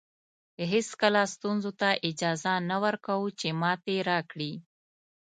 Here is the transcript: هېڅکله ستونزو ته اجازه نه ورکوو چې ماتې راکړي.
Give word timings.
هېڅکله 0.71 1.21
ستونزو 1.33 1.71
ته 1.79 1.89
اجازه 2.09 2.53
نه 2.69 2.77
ورکوو 2.85 3.27
چې 3.39 3.47
ماتې 3.61 3.97
راکړي. 4.09 4.53